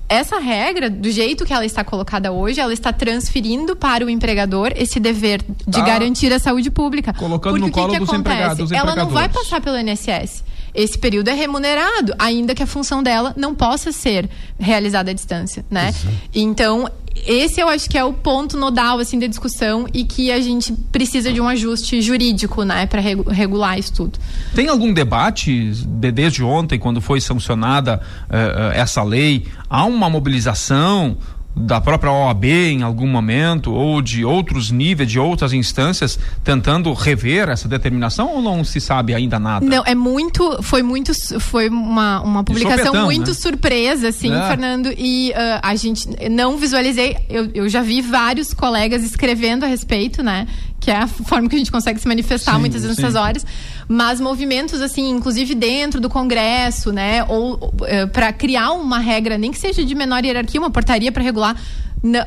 essa 0.06 0.38
regra, 0.38 0.90
do 0.90 1.10
jeito 1.10 1.46
que 1.46 1.52
ela 1.52 1.64
está 1.64 1.82
colocada 1.82 2.30
hoje, 2.30 2.60
ela 2.60 2.74
está 2.74 2.92
transferindo 2.92 3.74
para 3.74 4.04
o 4.04 4.10
empregador 4.10 4.70
esse 4.76 5.00
dever 5.00 5.42
de 5.66 5.78
tá. 5.78 5.80
garantir 5.80 6.30
a 6.30 6.38
saúde 6.38 6.70
pública. 6.70 7.14
Colocando 7.14 7.54
Porque 7.54 7.66
no 7.66 7.72
colo 7.72 7.92
que 7.92 7.98
dos, 7.98 8.08
acontece? 8.10 8.34
Empregados, 8.34 8.72
Ela 8.72 8.94
não 8.94 9.08
vai 9.08 9.30
passar 9.30 9.62
pelo 9.62 9.78
INSS. 9.78 10.44
Esse 10.74 10.98
período 10.98 11.28
é 11.28 11.34
remunerado, 11.34 12.12
ainda 12.18 12.54
que 12.54 12.62
a 12.62 12.66
função 12.66 13.02
dela 13.02 13.32
não 13.36 13.54
possa 13.54 13.92
ser 13.92 14.28
realizada 14.58 15.10
à 15.10 15.14
distância, 15.14 15.64
né? 15.70 15.90
Exato. 15.90 16.14
Então, 16.34 16.88
esse 17.26 17.60
eu 17.60 17.68
acho 17.68 17.88
que 17.88 17.96
é 17.96 18.04
o 18.04 18.12
ponto 18.12 18.56
nodal 18.56 18.98
assim 18.98 19.18
da 19.18 19.26
discussão 19.26 19.86
e 19.94 20.04
que 20.04 20.32
a 20.32 20.40
gente 20.40 20.72
precisa 20.90 21.32
de 21.32 21.40
um 21.40 21.48
ajuste 21.48 22.02
jurídico, 22.02 22.64
né, 22.64 22.86
para 22.86 23.00
regular 23.00 23.78
isso 23.78 23.92
tudo. 23.92 24.18
Tem 24.54 24.68
algum 24.68 24.92
debate 24.92 25.70
de, 25.70 26.10
desde 26.10 26.42
ontem, 26.42 26.78
quando 26.78 27.00
foi 27.00 27.20
sancionada 27.20 28.00
uh, 28.28 28.72
essa 28.74 29.02
lei? 29.02 29.46
Há 29.70 29.84
uma 29.84 30.10
mobilização 30.10 31.16
da 31.56 31.80
própria 31.80 32.10
OAB 32.10 32.44
em 32.44 32.82
algum 32.82 33.06
momento 33.06 33.72
ou 33.72 34.02
de 34.02 34.24
outros 34.24 34.70
níveis, 34.70 35.10
de 35.10 35.18
outras 35.18 35.52
instâncias 35.52 36.18
tentando 36.42 36.92
rever 36.92 37.48
essa 37.48 37.68
determinação 37.68 38.34
ou 38.34 38.42
não 38.42 38.64
se 38.64 38.80
sabe 38.80 39.14
ainda 39.14 39.38
nada? 39.38 39.64
Não, 39.64 39.82
é 39.86 39.94
muito, 39.94 40.62
foi 40.62 40.82
muito, 40.82 41.12
foi 41.40 41.68
uma, 41.68 42.20
uma 42.20 42.44
publicação 42.44 42.86
sopetão, 42.86 43.04
muito 43.04 43.28
né? 43.28 43.34
surpresa, 43.34 44.08
assim, 44.08 44.34
é. 44.34 44.48
Fernando, 44.48 44.92
e 44.96 45.30
uh, 45.30 45.60
a 45.62 45.74
gente 45.76 46.08
não 46.28 46.56
visualizei, 46.56 47.16
eu, 47.28 47.50
eu 47.54 47.68
já 47.68 47.82
vi 47.82 48.00
vários 48.02 48.52
colegas 48.52 49.04
escrevendo 49.04 49.64
a 49.64 49.68
respeito, 49.68 50.22
né, 50.22 50.46
que 50.84 50.90
é 50.90 50.96
a 50.96 51.06
forma 51.06 51.48
que 51.48 51.56
a 51.56 51.58
gente 51.58 51.72
consegue 51.72 51.98
se 51.98 52.06
manifestar 52.06 52.52
sim, 52.54 52.60
muitas 52.60 52.82
vezes 52.82 52.98
nessas 52.98 53.14
horas, 53.14 53.46
mas 53.88 54.20
movimentos 54.20 54.82
assim, 54.82 55.08
inclusive 55.08 55.54
dentro 55.54 55.98
do 55.98 56.10
Congresso, 56.10 56.92
né, 56.92 57.24
ou 57.24 57.54
uh, 57.54 57.84
eh, 57.86 58.06
para 58.06 58.30
criar 58.34 58.72
uma 58.72 58.98
regra, 58.98 59.38
nem 59.38 59.50
que 59.50 59.58
seja 59.58 59.82
de 59.82 59.94
menor 59.94 60.22
hierarquia, 60.22 60.60
uma 60.60 60.70
portaria 60.70 61.10
para 61.10 61.22
regular 61.22 61.56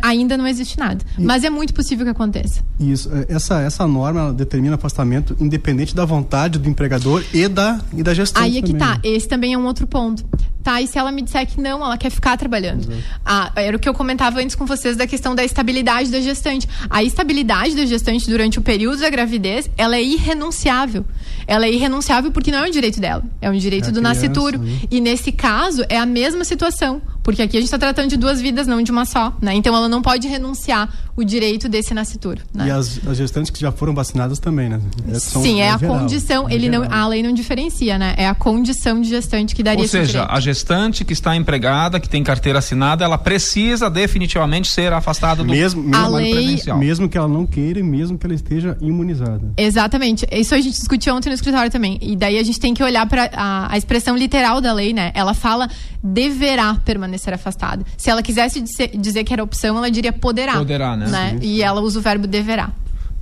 ainda 0.02 0.38
não 0.38 0.48
existe 0.48 0.78
nada. 0.78 1.04
E, 1.18 1.24
mas 1.24 1.44
é 1.44 1.50
muito 1.50 1.74
possível 1.74 2.06
que 2.06 2.12
aconteça. 2.12 2.62
Isso. 2.80 3.10
É, 3.14 3.34
essa, 3.34 3.62
essa 3.62 3.88
norma 3.88 4.34
determina 4.34 4.76
afastamento 4.76 5.36
independente 5.40 5.96
da 5.96 6.06
vontade 6.06 6.60
do 6.60 6.70
empregador 6.70 7.24
e 7.34 7.48
da, 7.48 7.80
e 7.94 8.04
da 8.04 8.14
gestão. 8.14 8.42
Aí 8.42 8.58
é 8.58 8.62
que 8.62 8.74
tá. 8.74 9.00
Esse 9.04 9.28
também 9.28 9.54
é 9.54 9.58
um 9.58 9.66
outro 9.66 9.86
ponto 9.86 10.26
Tá, 10.68 10.82
e 10.82 10.88
se 10.88 11.00
ela 11.00 11.14
me 11.14 11.22
disser 11.22 11.48
que 11.48 11.62
não, 11.62 11.82
ela 11.82 11.98
quer 11.98 12.10
ficar 12.10 12.36
trabalhando. 12.36 12.90
Ah, 13.26 13.54
era 13.56 13.78
o 13.78 13.80
que 13.80 13.88
eu 13.88 13.94
comentava 13.94 14.42
antes 14.42 14.54
com 14.54 14.66
vocês 14.66 14.98
da 14.98 15.08
questão 15.08 15.34
da 15.34 15.42
estabilidade 15.42 16.12
da 16.12 16.20
gestante. 16.20 16.68
A 16.90 17.02
estabilidade 17.02 17.74
da 17.74 17.86
gestante 17.86 18.30
durante 18.30 18.60
o 18.60 18.62
período 18.62 19.00
da 19.00 19.10
gravidez, 19.10 19.70
ela 19.78 19.96
é 19.96 20.04
irrenunciável. 20.04 21.06
Ela 21.48 21.68
é 21.68 21.72
irrenunciável 21.72 22.34
porque 22.34 22.52
não 22.52 22.66
é 22.66 22.68
um 22.68 22.72
direito 22.72 23.00
dela, 23.00 23.24
é 23.42 23.50
um 23.50 23.58
direito 23.58 23.86
É 23.86 23.92
do 23.94 24.02
criança, 24.02 24.22
nascituro. 24.22 24.60
né? 24.60 24.80
E 24.92 25.00
nesse 25.00 25.32
caso, 25.32 25.86
é 25.88 25.98
a 25.98 26.06
mesma 26.06 26.44
situação. 26.44 27.02
Porque 27.28 27.42
aqui 27.42 27.58
a 27.58 27.60
gente 27.60 27.68
está 27.68 27.78
tratando 27.78 28.08
de 28.08 28.16
duas 28.16 28.40
vidas, 28.40 28.68
não 28.68 28.82
de 28.82 28.90
uma 28.90 29.04
só, 29.04 29.36
né? 29.42 29.54
Então 29.54 29.76
ela 29.76 29.90
não 29.90 30.02
pode 30.02 30.30
renunciar 30.30 30.88
o 31.18 31.24
direito 31.24 31.68
desse 31.68 31.94
nascituro. 31.94 32.42
Né? 32.54 32.68
E 32.68 32.72
as, 32.72 33.00
as 33.08 33.18
gestantes 33.18 33.50
que 33.52 33.60
já 33.60 33.72
foram 33.72 33.94
vacinadas 33.94 34.38
também, 34.40 34.70
né? 34.70 34.80
É, 35.12 35.20
são- 35.20 35.42
Sim, 35.42 35.60
é, 35.62 35.72
a 35.72 35.78
geral, 35.78 36.00
condição. 36.00 36.48
é 36.48 36.54
ele 36.54 36.70
não, 36.70 36.84
a 36.90 37.08
lei 37.08 37.24
não 37.24 37.34
diferencia, 37.34 37.98
né? 37.98 38.14
É 38.18 38.28
a 38.28 38.36
condição 38.36 39.02
de 39.02 39.10
gestante 39.10 39.56
que 39.56 39.64
daria 39.64 39.80
Ou 39.80 39.86
esse 39.86 39.92
seja, 39.98 40.12
direito. 40.22 40.32
a 40.32 40.40
gestante 40.40 41.04
que 41.04 41.14
está 41.14 41.36
empregada, 41.36 42.00
que 42.00 42.08
tem 42.08 42.24
carteira 42.24 42.60
assinada, 42.60 43.04
ela 43.04 43.18
precisa 43.18 43.90
definitivamente 43.90 44.70
ser 44.70 44.94
afastada 44.94 45.44
do 45.44 45.50
Mesmo, 45.50 45.82
mesmo, 45.82 45.92
trabalho 45.92 46.16
lei- 46.18 46.62
mesmo 46.78 47.10
que 47.10 47.18
ela 47.18 47.28
não 47.28 47.46
queira 47.48 47.80
e 47.80 47.84
mesmo 47.84 48.18
que 48.18 48.26
ela 48.26 48.36
esteja 48.36 48.78
imunizada. 48.80 49.42
Exatamente. 49.58 50.26
Isso 50.32 50.54
a 50.54 50.62
gente 50.62 50.76
discutiu 50.78 51.16
ontem 51.16 51.30
no 51.30 51.36
escritório 51.36 51.72
também. 51.72 51.98
E 52.02 52.16
daí 52.16 52.38
a 52.38 52.44
gente 52.44 52.60
tem 52.60 52.74
que 52.76 52.84
olhar 52.84 53.08
para 53.08 53.30
a, 53.34 53.74
a 53.74 53.78
expressão 53.78 54.16
literal 54.16 54.62
da 54.62 54.72
lei, 54.72 54.94
né? 54.94 55.12
Ela 55.16 55.34
fala 55.34 55.68
deverá 56.04 56.76
permanecer 56.86 57.34
afastada. 57.34 57.84
Se 57.98 58.10
ela 58.10 58.22
quisesse 58.22 58.62
dizer, 58.62 58.92
dizer 58.96 59.24
que 59.24 59.34
era 59.34 59.44
opção, 59.44 59.78
ela 59.78 59.90
diria 59.90 60.14
poderá. 60.14 60.54
Poderá, 60.54 60.96
né? 60.96 61.07
E 61.42 61.62
ela 61.64 61.82
usa 61.82 62.00
o 62.00 62.02
verbo 62.02 62.28
deverá. 62.28 62.70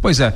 Pois 0.01 0.20
é. 0.20 0.34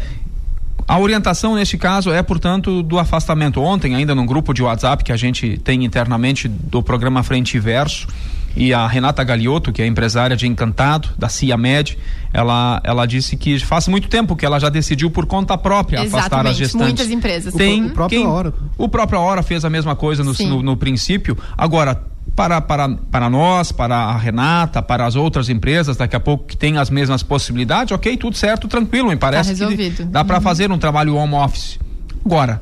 A 0.87 0.97
orientação 0.97 1.53
neste 1.55 1.77
caso 1.77 2.11
é, 2.11 2.23
portanto, 2.23 2.81
do 2.81 2.97
afastamento. 2.97 3.61
Ontem, 3.61 3.93
ainda 3.93 4.15
num 4.15 4.25
grupo 4.25 4.53
de 4.53 4.63
WhatsApp 4.63 5.03
que 5.03 5.11
a 5.11 5.17
gente 5.17 5.59
tem 5.63 5.85
internamente 5.85 6.47
do 6.47 6.81
programa 6.81 7.21
Frente 7.21 7.57
e 7.57 7.59
Verso, 7.59 8.07
e 8.55 8.73
a 8.73 8.87
Renata 8.87 9.23
Galiotto, 9.23 9.71
que 9.71 9.83
é 9.83 9.85
empresária 9.85 10.35
de 10.35 10.47
Encantado, 10.47 11.09
da 11.15 11.29
CIA 11.29 11.55
Med, 11.55 11.95
ela, 12.33 12.81
ela 12.83 13.05
disse 13.05 13.37
que 13.37 13.59
faz 13.59 13.87
muito 13.87 14.07
tempo 14.07 14.35
que 14.35 14.43
ela 14.43 14.59
já 14.59 14.69
decidiu 14.69 15.11
por 15.11 15.27
conta 15.27 15.55
própria 15.55 15.99
afastar 16.01 16.17
as 16.17 16.23
Exatamente. 16.25 16.57
gestantes. 16.57 16.87
Muitas 16.87 17.11
empresas. 17.11 17.53
Tem 17.53 17.85
O 17.85 17.89
próprio 17.91 18.19
quem- 18.21 18.27
Hora. 18.27 18.53
O 18.75 18.89
próprio 18.89 19.19
Hora 19.19 19.43
fez 19.43 19.63
a 19.63 19.69
mesma 19.69 19.95
coisa 19.95 20.23
no, 20.23 20.33
no, 20.33 20.63
no 20.63 20.75
princípio. 20.75 21.37
Agora, 21.55 22.01
para, 22.35 22.61
para, 22.61 22.87
para 22.89 23.29
nós, 23.29 23.71
para 23.71 23.95
a 23.97 24.17
Renata, 24.17 24.81
para 24.81 25.05
as 25.05 25.15
outras 25.15 25.49
empresas, 25.49 25.97
daqui 25.97 26.15
a 26.15 26.19
pouco 26.19 26.45
que 26.45 26.55
tem 26.55 26.77
as 26.77 26.89
mesmas 26.89 27.21
possibilidades, 27.21 27.91
ok, 27.91 28.15
tudo 28.17 28.37
certo, 28.37 28.67
tranquilo, 28.67 29.09
me 29.09 29.17
parece 29.17 29.53
que 29.53 29.59
resolvido. 29.59 30.05
dá 30.05 30.23
para 30.23 30.37
Uhum. 30.37 30.41
fazer 30.43 30.71
um 30.71 30.77
trabalho 30.77 31.15
home 31.15 31.33
office. 31.35 31.77
Agora, 32.25 32.61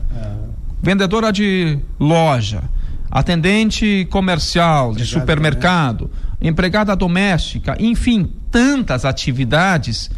vendedora 0.82 1.32
de 1.32 1.78
loja, 2.00 2.64
atendente 3.12 4.08
comercial 4.10 4.94
de 4.96 5.06
supermercado, 5.06 6.10
empregada 6.42 6.96
doméstica, 6.96 7.76
enfim, 7.80 8.32
tantas 8.52 9.06
atividades, 9.06 10.10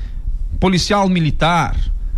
policial 0.60 1.08
militar, 1.10 1.76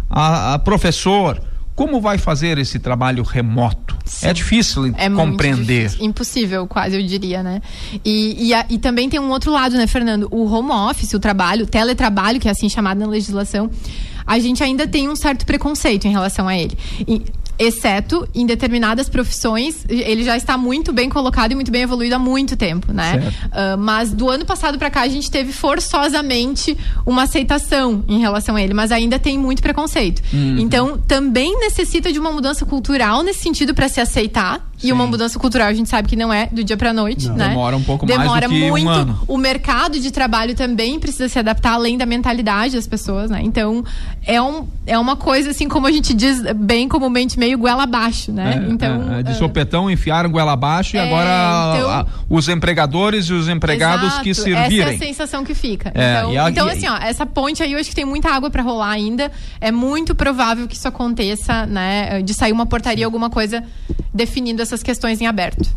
a, 0.09 0.53
a 0.55 0.59
professor, 0.59 1.41
como 1.81 1.99
vai 1.99 2.17
fazer 2.19 2.57
esse 2.59 2.77
trabalho 2.77 3.23
remoto? 3.23 3.97
Sim. 4.05 4.27
É 4.27 4.33
difícil 4.33 4.93
É 4.97 5.09
compreender. 5.09 5.85
difícil. 5.87 6.05
Impossível, 6.05 6.67
quase, 6.67 6.95
eu 6.95 7.01
diria, 7.05 7.41
né? 7.41 7.61
E, 8.05 8.47
e, 8.49 8.53
a- 8.53 8.65
e 8.69 8.77
também 8.77 9.09
tem 9.09 9.19
um 9.19 9.29
outro 9.31 9.51
lado, 9.51 9.75
né, 9.75 9.87
Fernando? 9.87 10.27
O 10.31 10.45
home 10.45 10.69
office, 10.71 11.13
o 11.13 11.19
trabalho, 11.19 11.63
o 11.63 11.67
teletrabalho, 11.67 12.39
que 12.39 12.47
é 12.47 12.51
assim 12.51 12.69
chamado 12.69 12.99
na 12.99 13.07
legislação, 13.07 13.69
a 14.27 14.37
gente 14.37 14.63
ainda 14.63 14.87
tem 14.87 15.09
um 15.09 15.15
certo 15.15 15.45
preconceito 15.45 16.05
em 16.05 16.11
relação 16.11 16.47
a 16.47 16.55
ele. 16.55 16.77
E- 17.07 17.21
exceto 17.61 18.27
em 18.33 18.43
determinadas 18.43 19.07
profissões, 19.07 19.85
ele 19.87 20.23
já 20.23 20.35
está 20.35 20.57
muito 20.57 20.91
bem 20.91 21.09
colocado 21.09 21.51
e 21.51 21.55
muito 21.55 21.71
bem 21.71 21.83
evoluído 21.83 22.15
há 22.15 22.19
muito 22.19 22.57
tempo, 22.57 22.91
né? 22.91 23.31
Ah, 23.51 23.77
mas 23.77 24.11
do 24.11 24.29
ano 24.29 24.43
passado 24.45 24.79
para 24.79 24.89
cá 24.89 25.01
a 25.01 25.07
gente 25.07 25.29
teve 25.29 25.53
forçosamente 25.53 26.75
uma 27.05 27.23
aceitação 27.23 28.03
em 28.07 28.19
relação 28.19 28.55
a 28.55 28.61
ele, 28.61 28.73
mas 28.73 28.91
ainda 28.91 29.19
tem 29.19 29.37
muito 29.37 29.61
preconceito. 29.61 30.23
Uhum. 30.33 30.57
Então 30.57 30.97
também 30.97 31.59
necessita 31.59 32.11
de 32.11 32.17
uma 32.17 32.31
mudança 32.31 32.65
cultural 32.65 33.21
nesse 33.21 33.41
sentido 33.41 33.75
para 33.75 33.87
se 33.87 34.01
aceitar. 34.01 34.70
E 34.83 34.87
Sim. 34.87 34.91
uma 34.93 35.05
mudança 35.05 35.37
cultural 35.39 35.67
a 35.67 35.73
gente 35.73 35.89
sabe 35.89 36.07
que 36.07 36.15
não 36.15 36.33
é 36.33 36.47
do 36.51 36.63
dia 36.63 36.75
para 36.75 36.91
noite, 36.91 37.27
Não. 37.27 37.35
né? 37.35 37.49
Demora 37.49 37.77
um 37.77 37.83
pouco 37.83 38.05
mais 38.05 38.17
do 38.17 38.21
Demora 38.23 38.47
que 38.49 38.55
um 38.63 38.69
muito. 38.69 38.89
ano. 38.89 39.19
O 39.27 39.37
mercado 39.37 39.99
de 39.99 40.09
trabalho 40.11 40.55
também 40.55 40.99
precisa 40.99 41.29
se 41.29 41.37
adaptar 41.37 41.73
além 41.73 41.97
da 41.97 42.05
mentalidade 42.05 42.75
das 42.75 42.87
pessoas, 42.87 43.29
né? 43.29 43.41
Então 43.43 43.83
é, 44.25 44.41
um, 44.41 44.67
é 44.87 44.97
uma 44.97 45.15
coisa 45.15 45.51
assim 45.51 45.67
como 45.67 45.85
a 45.87 45.91
gente 45.91 46.13
diz 46.13 46.41
bem 46.55 46.87
comumente 46.87 47.37
meio 47.37 47.57
goela 47.57 47.83
abaixo, 47.83 48.31
né? 48.31 48.63
É, 48.67 48.71
então 48.71 49.13
é, 49.13 49.19
é, 49.19 49.23
de 49.23 49.31
ah, 49.31 49.35
sopetão 49.35 49.89
enfiaram 49.89 50.29
goela 50.31 50.53
abaixo 50.53 50.95
e 50.95 50.99
É, 50.99 51.03
agora 51.03 51.77
então- 51.77 51.89
a- 51.89 52.05
os 52.29 52.49
empregadores 52.49 53.25
e 53.25 53.33
os 53.33 53.47
empregados 53.47 54.07
Exato, 54.07 54.23
que 54.23 54.29
Essa 54.31 54.41
servirem. 54.43 54.81
é 54.93 54.95
a 54.95 54.97
sensação 54.97 55.43
que 55.43 55.53
fica. 55.53 55.91
É, 55.93 56.19
então, 56.19 56.33
e 56.33 56.37
a- 56.37 56.49
então, 56.49 56.67
e- 56.67 56.71
assim, 56.71 56.87
ó, 56.87 56.97
essa 56.97 57.25
ponte 57.25 57.61
aí 57.61 57.73
eu 57.73 57.79
acho 57.79 57.89
que 57.89 57.95
tem 57.95 58.05
muita 58.05 58.29
água 58.29 58.49
para 58.49 58.63
rolar 58.63 58.89
ainda. 58.91 59.31
É 59.59 59.71
muito 59.71 60.15
provável 60.15 60.67
que 60.67 60.75
isso 60.75 60.87
aconteça, 60.87 61.65
né? 61.65 62.21
De 62.21 62.33
sair 62.33 62.51
uma 62.51 62.65
portaria, 62.65 63.05
alguma 63.05 63.29
coisa 63.29 63.63
definindo 64.13 64.61
essas 64.71 64.81
questões 64.83 65.19
em 65.19 65.27
aberto. 65.27 65.69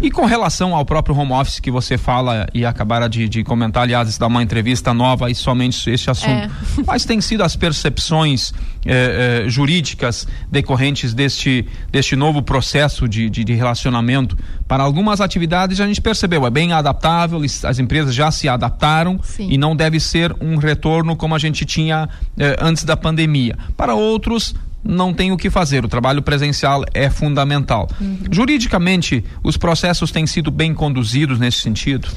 E 0.00 0.10
com 0.10 0.24
relação 0.24 0.74
ao 0.74 0.84
próprio 0.84 1.16
home 1.16 1.32
office 1.32 1.60
que 1.60 1.70
você 1.70 1.98
fala 1.98 2.46
e 2.54 2.64
acabaram 2.64 3.08
de, 3.08 3.28
de 3.28 3.44
comentar, 3.44 3.82
aliás, 3.84 4.08
isso 4.08 4.18
dá 4.18 4.26
uma 4.26 4.42
entrevista 4.42 4.94
nova 4.94 5.30
e 5.30 5.34
somente 5.34 5.88
esse 5.90 6.10
assunto. 6.10 6.30
É. 6.30 6.50
Quais 6.84 7.04
têm 7.04 7.20
sido 7.20 7.42
as 7.42 7.54
percepções 7.54 8.52
eh, 8.84 9.44
eh, 9.44 9.48
jurídicas 9.48 10.26
decorrentes 10.50 11.12
deste, 11.12 11.66
deste 11.92 12.16
novo 12.16 12.42
processo 12.42 13.06
de, 13.06 13.28
de, 13.28 13.44
de 13.44 13.54
relacionamento? 13.54 14.36
Para 14.66 14.82
algumas 14.82 15.20
atividades 15.20 15.80
a 15.80 15.86
gente 15.86 16.00
percebeu, 16.00 16.46
é 16.46 16.50
bem 16.50 16.72
adaptável, 16.72 17.40
as 17.64 17.78
empresas 17.78 18.14
já 18.14 18.30
se 18.30 18.48
adaptaram 18.48 19.20
Sim. 19.22 19.48
e 19.50 19.58
não 19.58 19.76
deve 19.76 20.00
ser 20.00 20.34
um 20.40 20.56
retorno 20.56 21.14
como 21.14 21.34
a 21.34 21.38
gente 21.38 21.64
tinha 21.64 22.08
eh, 22.38 22.56
antes 22.60 22.84
da 22.84 22.96
pandemia. 22.96 23.56
Para 23.76 23.94
outros, 23.94 24.54
não 24.84 25.12
tem 25.12 25.32
o 25.32 25.36
que 25.36 25.50
fazer, 25.50 25.84
o 25.84 25.88
trabalho 25.88 26.22
presencial 26.22 26.84
é 26.94 27.10
fundamental. 27.10 27.88
Juridicamente, 28.30 29.24
os 29.42 29.56
processos 29.56 30.10
têm 30.10 30.26
sido 30.26 30.50
bem 30.50 30.72
conduzidos 30.74 31.38
nesse 31.38 31.58
sentido? 31.58 32.08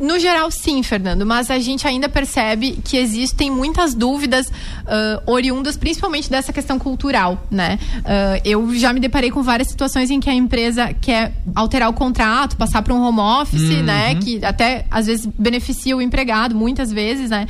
No 0.00 0.18
geral, 0.18 0.50
sim, 0.50 0.82
Fernando, 0.82 1.26
mas 1.26 1.50
a 1.50 1.58
gente 1.58 1.86
ainda 1.86 2.08
percebe 2.08 2.78
que 2.82 2.96
existem 2.96 3.50
muitas 3.50 3.94
dúvidas 3.94 4.50
ah, 4.86 5.22
oriundas, 5.26 5.76
principalmente 5.76 6.30
dessa 6.30 6.54
questão 6.54 6.78
cultural, 6.78 7.46
né? 7.50 7.78
Ah, 8.02 8.40
eu 8.42 8.74
já 8.74 8.94
me 8.94 8.98
deparei 8.98 9.30
com 9.30 9.42
várias 9.42 9.68
situações 9.68 10.10
em 10.10 10.18
que 10.18 10.30
a 10.30 10.34
empresa 10.34 10.94
quer 10.94 11.34
alterar 11.54 11.90
o 11.90 11.92
contrato, 11.92 12.56
passar 12.56 12.80
para 12.80 12.94
um 12.94 13.02
home 13.02 13.20
office, 13.20 13.82
né? 13.84 14.14
Que 14.14 14.42
até 14.42 14.86
às 14.90 15.06
vezes 15.06 15.26
beneficia 15.38 15.94
o 15.94 16.00
empregado, 16.00 16.54
muitas 16.54 16.90
vezes, 16.90 17.28
né? 17.28 17.46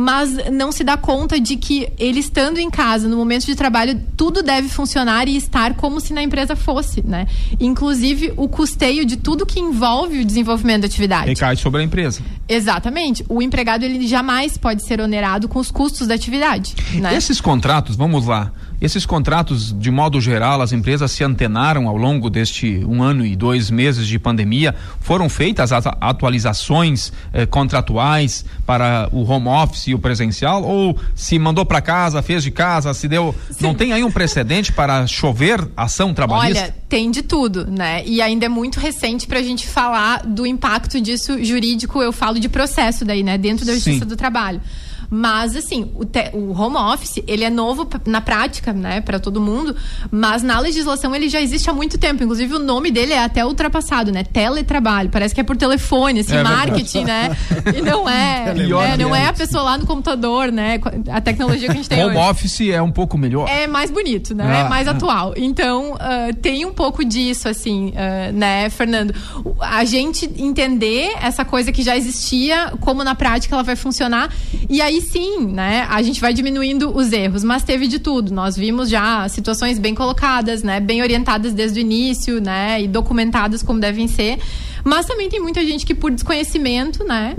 Mas 0.00 0.48
não 0.52 0.70
se 0.70 0.84
dá 0.84 0.96
conta 0.96 1.40
de 1.40 1.56
que 1.56 1.88
ele 1.98 2.20
estando 2.20 2.58
em 2.58 2.70
casa, 2.70 3.08
no 3.08 3.16
momento 3.16 3.46
de 3.46 3.56
trabalho, 3.56 4.00
tudo 4.16 4.44
deve 4.44 4.68
funcionar 4.68 5.26
e 5.26 5.36
estar 5.36 5.74
como 5.74 6.00
se 6.00 6.12
na 6.12 6.22
empresa 6.22 6.54
fosse, 6.54 7.04
né? 7.04 7.26
Inclusive 7.58 8.32
o 8.36 8.48
custeio 8.48 9.04
de 9.04 9.16
tudo 9.16 9.44
que 9.44 9.58
envolve 9.58 10.20
o 10.20 10.24
desenvolvimento 10.24 10.82
da 10.82 10.86
atividade. 10.86 11.26
Recai 11.26 11.56
sobre 11.56 11.80
a 11.80 11.84
empresa. 11.84 12.22
Exatamente. 12.48 13.24
O 13.28 13.42
empregado 13.42 13.84
ele 13.84 14.06
jamais 14.06 14.56
pode 14.56 14.84
ser 14.84 15.00
onerado 15.00 15.48
com 15.48 15.58
os 15.58 15.68
custos 15.68 16.06
da 16.06 16.14
atividade, 16.14 16.76
né? 16.94 17.16
Esses 17.16 17.40
contratos, 17.40 17.96
vamos 17.96 18.24
lá, 18.24 18.52
esses 18.80 19.04
contratos, 19.04 19.74
de 19.78 19.90
modo 19.90 20.20
geral, 20.20 20.62
as 20.62 20.72
empresas 20.72 21.10
se 21.10 21.24
antenaram 21.24 21.88
ao 21.88 21.96
longo 21.96 22.30
deste 22.30 22.84
um 22.86 23.02
ano 23.02 23.26
e 23.26 23.34
dois 23.34 23.70
meses 23.70 24.06
de 24.06 24.18
pandemia, 24.18 24.74
foram 25.00 25.28
feitas 25.28 25.72
as 25.72 25.86
a- 25.86 25.96
atualizações 26.00 27.12
eh, 27.32 27.44
contratuais 27.46 28.44
para 28.64 29.08
o 29.12 29.22
home 29.28 29.48
office 29.48 29.88
e 29.88 29.94
o 29.94 29.98
presencial, 29.98 30.62
ou 30.62 30.96
se 31.14 31.38
mandou 31.38 31.64
para 31.66 31.80
casa, 31.80 32.22
fez 32.22 32.42
de 32.42 32.50
casa, 32.50 32.94
se 32.94 33.08
deu. 33.08 33.34
Não 33.60 33.74
tem 33.74 33.92
aí 33.92 34.04
um 34.04 34.10
precedente 34.10 34.72
para 34.72 35.06
chover 35.06 35.66
ação 35.76 36.14
trabalhista? 36.14 36.62
Olha, 36.64 36.74
tem 36.88 37.10
de 37.10 37.22
tudo, 37.22 37.66
né? 37.66 38.02
E 38.06 38.22
ainda 38.22 38.46
é 38.46 38.48
muito 38.48 38.78
recente 38.78 39.26
pra 39.26 39.42
gente 39.42 39.66
falar 39.66 40.24
do 40.24 40.46
impacto 40.46 41.00
disso 41.00 41.42
jurídico, 41.44 42.00
eu 42.02 42.12
falo 42.12 42.38
de 42.38 42.48
processo 42.48 43.04
daí, 43.04 43.22
né? 43.22 43.36
Dentro 43.36 43.66
da 43.66 43.72
Justiça 43.74 44.00
Sim. 44.00 44.06
do 44.06 44.16
Trabalho. 44.16 44.60
Mas, 45.10 45.56
assim, 45.56 45.90
o, 45.94 46.04
te- 46.04 46.30
o 46.34 46.52
home 46.52 46.76
office, 46.76 47.22
ele 47.26 47.44
é 47.44 47.50
novo 47.50 47.88
na 48.06 48.20
prática, 48.20 48.72
né, 48.72 49.00
para 49.00 49.18
todo 49.18 49.40
mundo, 49.40 49.74
mas 50.10 50.42
na 50.42 50.58
legislação 50.60 51.14
ele 51.14 51.28
já 51.28 51.40
existe 51.40 51.68
há 51.70 51.72
muito 51.72 51.96
tempo. 51.98 52.22
Inclusive, 52.22 52.54
o 52.54 52.58
nome 52.58 52.90
dele 52.90 53.12
é 53.12 53.22
até 53.24 53.44
ultrapassado, 53.44 54.12
né? 54.12 54.22
Teletrabalho. 54.24 55.08
Parece 55.08 55.34
que 55.34 55.40
é 55.40 55.44
por 55.44 55.56
telefone, 55.56 56.20
assim, 56.20 56.32
É 56.32 56.36
verdade. 56.36 56.56
marketing, 56.56 57.04
né? 57.04 57.36
E 57.76 57.80
não 57.80 58.08
é. 58.08 58.52
Pior 58.58 58.82
né? 58.82 58.96
Não 58.96 59.14
é. 59.14 59.22
é 59.22 59.26
a 59.26 59.32
pessoa 59.32 59.62
lá 59.62 59.78
no 59.78 59.86
computador, 59.86 60.52
né? 60.52 60.80
A 61.10 61.20
tecnologia 61.20 61.68
que 61.68 61.72
a 61.72 61.76
gente 61.76 61.88
tem 61.88 62.04
Home 62.04 62.16
hoje 62.16 62.28
office 62.30 62.60
é 62.70 62.82
um 62.82 62.90
pouco 62.92 63.16
melhor. 63.16 63.48
é 63.48 63.66
mais 63.66 63.90
bonito, 63.90 64.34
né? 64.34 64.44
Ah, 64.46 64.66
é 64.66 64.68
mais 64.68 64.88
ah. 64.88 64.92
atual. 64.92 65.34
Então, 65.36 65.96
ah, 65.98 66.28
tem 66.40 66.64
um 66.64 66.72
pouco 66.72 67.04
disso, 67.04 67.48
assim, 67.48 67.92
ah, 67.96 68.32
né, 68.32 68.68
Fernando? 68.70 69.14
A 69.60 69.84
gente 69.84 70.30
entender 70.36 71.14
essa 71.20 71.44
coisa 71.44 71.72
que 71.72 71.82
já 71.82 71.96
existia, 71.96 72.72
como 72.80 73.02
na 73.02 73.14
prática 73.14 73.54
ela 73.54 73.62
vai 73.62 73.76
funcionar. 73.76 74.32
E 74.68 74.80
aí 74.82 74.97
sim, 75.00 75.46
né? 75.46 75.86
A 75.88 76.02
gente 76.02 76.20
vai 76.20 76.32
diminuindo 76.32 76.96
os 76.96 77.12
erros. 77.12 77.44
Mas 77.44 77.62
teve 77.62 77.86
de 77.86 77.98
tudo. 77.98 78.32
Nós 78.32 78.56
vimos 78.56 78.88
já 78.88 79.28
situações 79.28 79.78
bem 79.78 79.94
colocadas, 79.94 80.62
né? 80.62 80.80
Bem 80.80 81.02
orientadas 81.02 81.52
desde 81.52 81.78
o 81.78 81.80
início, 81.80 82.40
né? 82.40 82.82
E 82.82 82.88
documentadas 82.88 83.62
como 83.62 83.80
devem 83.80 84.08
ser. 84.08 84.38
Mas 84.84 85.06
também 85.06 85.28
tem 85.28 85.40
muita 85.40 85.64
gente 85.64 85.84
que 85.84 85.94
por 85.94 86.10
desconhecimento, 86.10 87.04
né? 87.04 87.36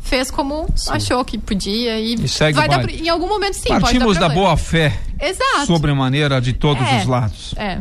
Fez 0.00 0.30
como 0.30 0.68
sim. 0.76 0.90
achou 0.92 1.24
que 1.24 1.36
podia 1.36 1.98
e, 1.98 2.14
e 2.14 2.28
segue 2.28 2.56
vai 2.56 2.68
dar, 2.68 2.88
em 2.88 3.08
algum 3.08 3.28
momento 3.28 3.54
sim. 3.54 3.68
Partimos 3.68 4.16
da 4.16 4.28
boa 4.28 4.56
fé. 4.56 4.96
Exato. 5.20 5.66
Sobre 5.66 5.92
maneira 5.92 6.40
de 6.40 6.52
todos 6.52 6.86
é, 6.86 6.98
os 6.98 7.06
lados. 7.06 7.54
É 7.56 7.80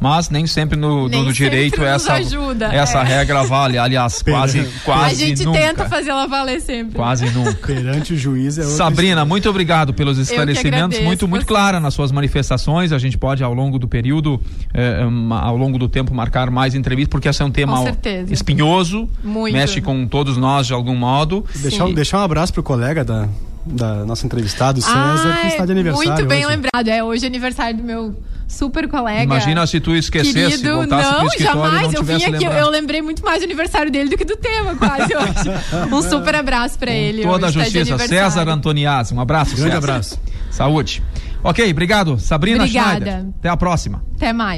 mas 0.00 0.28
nem 0.28 0.46
sempre 0.46 0.78
no, 0.78 1.08
nem 1.08 1.24
no 1.24 1.32
direito 1.32 1.76
sempre 1.76 1.90
essa 1.90 2.12
ajuda, 2.14 2.66
essa 2.66 3.00
é. 3.00 3.04
regra 3.04 3.42
vale 3.44 3.78
aliás 3.78 4.22
quase 4.22 4.64
quase 4.84 5.24
a 5.24 5.26
gente 5.26 5.44
nunca. 5.44 5.58
tenta 5.58 5.88
fazer 5.88 6.10
ela 6.10 6.26
valer 6.26 6.60
sempre 6.60 6.96
quase 6.96 7.28
nunca 7.32 7.54
perante 7.66 8.12
o 8.12 8.16
juiz 8.16 8.58
é 8.58 8.62
Sabrina 8.64 9.08
história. 9.08 9.24
muito 9.24 9.48
obrigado 9.48 9.94
pelos 9.94 10.18
esclarecimentos 10.18 10.98
muito 11.00 11.26
muito 11.26 11.46
clara 11.46 11.80
nas 11.80 11.94
suas 11.94 12.12
manifestações 12.12 12.92
a 12.92 12.98
gente 12.98 13.16
pode 13.16 13.42
ao 13.42 13.54
longo 13.54 13.78
do 13.78 13.88
período 13.88 14.40
eh, 14.72 15.02
ao 15.30 15.56
longo 15.56 15.78
do 15.78 15.88
tempo 15.88 16.14
marcar 16.14 16.50
mais 16.50 16.74
entrevistas 16.74 17.10
porque 17.10 17.28
esse 17.28 17.42
é 17.42 17.44
um 17.44 17.50
tema 17.50 17.84
espinhoso 18.30 19.08
muito. 19.22 19.52
mexe 19.52 19.80
com 19.80 20.06
todos 20.06 20.36
nós 20.36 20.66
de 20.66 20.72
algum 20.72 20.94
modo 20.94 21.44
deixar, 21.56 21.90
deixar 21.92 22.18
um 22.18 22.22
abraço 22.22 22.52
pro 22.52 22.62
colega 22.62 23.04
da 23.04 23.28
da 23.66 24.04
nossa 24.04 24.26
entrevistada, 24.26 24.78
o 24.78 24.82
César, 24.82 24.98
ah, 24.98 25.40
que 25.40 25.46
está 25.46 25.64
de 25.64 25.72
aniversário. 25.72 26.12
Muito 26.12 26.26
bem 26.26 26.44
hoje. 26.44 26.56
lembrado. 26.56 26.88
É 26.88 27.02
hoje 27.02 27.24
é 27.24 27.28
aniversário 27.28 27.78
do 27.78 27.82
meu 27.82 28.14
super 28.54 28.88
colega. 28.88 29.22
Imagina 29.24 29.66
se 29.66 29.80
tu 29.80 29.94
esquecesse, 29.94 30.32
querido, 30.32 30.74
voltasse 30.76 31.10
não, 31.10 31.18
pro 31.18 31.26
escritório 31.26 31.62
jamais. 31.62 31.92
não 31.92 31.92
eu 31.92 32.02
vim 32.02 32.14
aqui, 32.14 32.30
lembrado. 32.30 32.58
eu 32.58 32.70
lembrei 32.70 33.02
muito 33.02 33.22
mais 33.24 33.40
do 33.40 33.44
aniversário 33.44 33.90
dele 33.90 34.10
do 34.10 34.16
que 34.16 34.24
do 34.24 34.36
tema, 34.36 34.74
quase 34.76 35.14
hoje. 35.14 35.90
um 35.92 36.02
super 36.02 36.34
abraço 36.34 36.78
para 36.78 36.92
ele. 36.92 37.22
Toda 37.22 37.46
a 37.46 37.48
hoje, 37.48 37.60
justiça. 37.60 37.98
Tá 37.98 38.06
César 38.06 38.48
Antoniazzi, 38.48 39.14
um 39.14 39.20
abraço. 39.20 39.56
Grande 39.56 39.74
César. 39.74 39.78
abraço. 39.78 40.20
Saúde. 40.50 41.02
Ok, 41.42 41.70
obrigado. 41.70 42.18
Sabrina 42.18 42.58
Obrigada. 42.58 42.90
Schneider. 43.04 43.26
Até 43.38 43.48
a 43.50 43.56
próxima. 43.56 44.02
Até 44.16 44.32
mais. 44.32 44.52